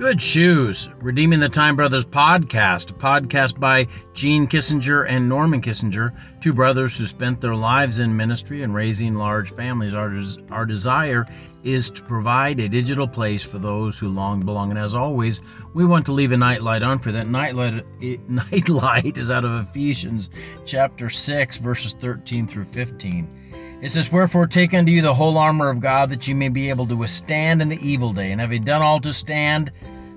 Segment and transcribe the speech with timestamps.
[0.00, 6.12] Good Shoes, Redeeming the Time Brothers podcast, a podcast by Gene Kissinger and Norman Kissinger,
[6.40, 9.92] two brothers who spent their lives in ministry and raising large families.
[9.92, 10.10] Our,
[10.50, 11.26] our desire
[11.64, 14.70] is to provide a digital place for those who long belong.
[14.70, 15.42] And as always,
[15.74, 17.28] we want to leave a nightlight on for that.
[17.28, 20.30] Nightlight, eh, nightlight is out of Ephesians
[20.64, 23.39] chapter 6, verses 13 through 15.
[23.82, 26.68] It says, Wherefore take unto you the whole armor of God, that you may be
[26.68, 28.30] able to withstand in the evil day.
[28.30, 29.70] And having done all to stand,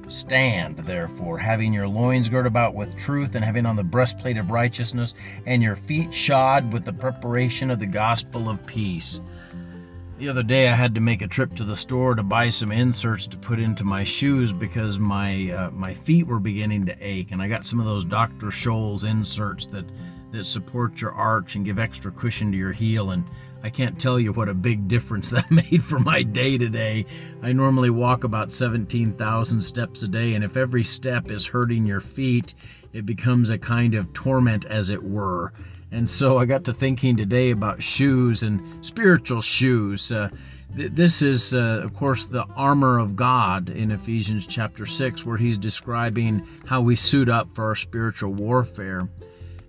[0.09, 4.52] Stand, therefore, having your loins girt about with truth, and having on the breastplate of
[4.52, 5.15] righteousness,
[5.45, 9.21] and your feet shod with the preparation of the gospel of peace.
[10.19, 12.71] The other day, I had to make a trip to the store to buy some
[12.71, 17.31] inserts to put into my shoes because my uh, my feet were beginning to ache,
[17.31, 18.52] and I got some of those Dr.
[18.52, 19.85] Scholl's inserts that
[20.31, 23.11] that support your arch and give extra cushion to your heel.
[23.11, 23.23] And
[23.66, 27.05] I can't tell you what a big difference that made for my day today.
[27.41, 32.02] I normally walk about 17,000 steps a day, and if every step is hurting your
[32.02, 32.55] feet,
[32.92, 35.53] it becomes a kind of torment, as it were.
[35.92, 40.11] And so I got to thinking today about shoes and spiritual shoes.
[40.11, 40.27] Uh,
[40.75, 45.38] th- this is, uh, of course, the armor of God in Ephesians chapter 6, where
[45.38, 49.08] he's describing how we suit up for our spiritual warfare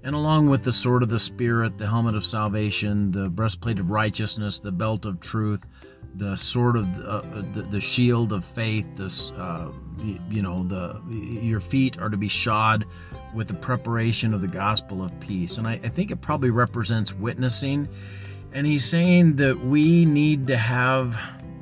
[0.04, 3.90] and along with the sword of the Spirit, the helmet of salvation, the breastplate of
[3.90, 5.66] righteousness, the belt of truth,
[6.16, 7.22] the sword of uh,
[7.54, 9.72] the, the, shield of faith, this uh,
[10.30, 12.84] you know the your feet are to be shod
[13.34, 17.12] with the preparation of the gospel of peace, and I, I think it probably represents
[17.12, 17.88] witnessing.
[18.52, 21.18] And he's saying that we need to have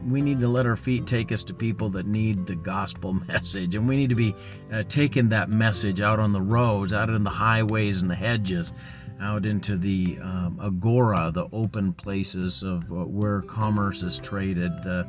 [0.08, 3.74] we need to let our feet take us to people that need the gospel message.
[3.74, 4.34] And we need to be
[4.72, 8.74] uh, taking that message out on the roads out in the highways and the hedges
[9.20, 15.04] out into the um, agora the open places of uh, where commerce is traded uh,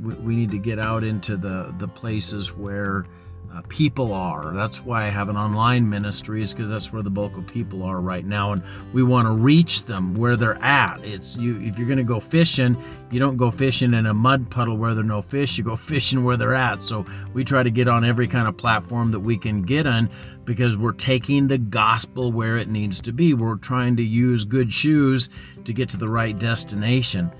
[0.00, 3.06] we, we, need to get out into the the places where
[3.52, 4.52] uh, people are.
[4.52, 7.82] That's why I have an online ministry, is because that's where the bulk of people
[7.82, 11.04] are right now, and we want to reach them where they're at.
[11.04, 11.60] It's you.
[11.60, 12.76] If you're going to go fishing,
[13.10, 15.56] you don't go fishing in a mud puddle where there are no fish.
[15.56, 16.82] You go fishing where they're at.
[16.82, 20.10] So we try to get on every kind of platform that we can get on
[20.44, 23.34] because we're taking the gospel where it needs to be.
[23.34, 25.30] We're trying to use good shoes
[25.64, 27.30] to get to the right destination.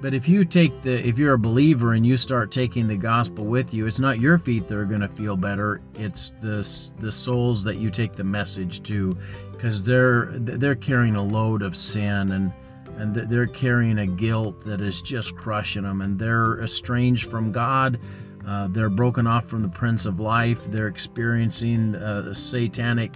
[0.00, 3.44] But if you take the if you're a believer and you start taking the gospel
[3.44, 5.80] with you, it's not your feet that are going to feel better.
[5.94, 6.58] It's the
[6.98, 9.16] the souls that you take the message to
[9.52, 12.52] because they're they're carrying a load of sin and
[12.98, 17.98] and they're carrying a guilt that is just crushing them and they're estranged from God.
[18.46, 20.60] Uh, they're broken off from the Prince of Life.
[20.70, 23.12] They're experiencing uh, satanic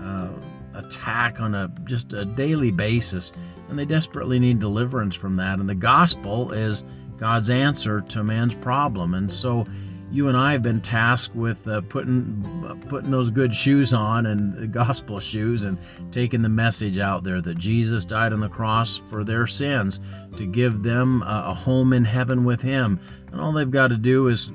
[0.00, 0.28] uh,
[0.74, 3.32] attack on a just a daily basis
[3.68, 5.58] and they desperately need deliverance from that.
[5.58, 6.84] And the gospel is
[7.16, 9.14] God's answer to man's problem.
[9.14, 9.66] And so
[10.10, 14.26] you and I have been tasked with uh, putting uh, putting those good shoes on
[14.26, 15.78] and the gospel shoes and
[16.10, 20.00] taking the message out there that Jesus died on the cross for their sins
[20.36, 23.00] to give them a, a home in heaven with Him.
[23.32, 24.50] And all they've got to do is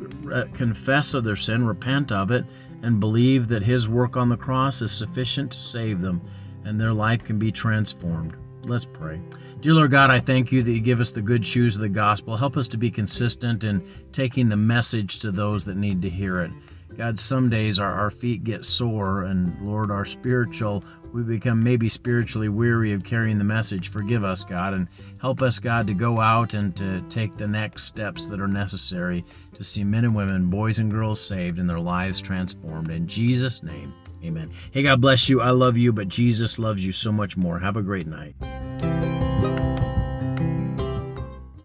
[0.53, 2.45] confess of their sin, repent of it,
[2.81, 6.21] and believe that His work on the cross is sufficient to save them,
[6.65, 8.35] and their life can be transformed.
[8.63, 9.21] Let's pray.
[9.61, 11.89] Dear Lord God, I thank you that you give us the good shoes of the
[11.89, 12.38] gospel.
[12.38, 16.41] Help us to be consistent in taking the message to those that need to hear
[16.41, 16.51] it.
[16.97, 21.90] God, some days our, our feet get sore, and Lord, our spiritual, we become maybe
[21.90, 23.90] spiritually weary of carrying the message.
[23.90, 24.88] Forgive us, God, and
[25.22, 29.24] help us, God, to go out and to take the next steps that are necessary
[29.53, 32.90] to see men and women, boys and girls saved, and their lives transformed.
[32.90, 33.94] In Jesus' name,
[34.24, 34.52] Amen.
[34.72, 35.41] Hey, God bless you.
[35.41, 37.59] I love you, but Jesus loves you so much more.
[37.59, 38.36] Have a great night.